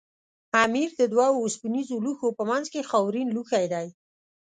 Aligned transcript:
امیر 0.63 0.89
د 0.99 1.01
دوو 1.13 1.27
اوسپنیزو 1.43 1.95
لوښو 2.05 2.29
په 2.37 2.43
منځ 2.49 2.65
کې 2.73 2.87
خاورین 2.89 3.27
لوښی 3.35 3.65
دی. 3.73 3.87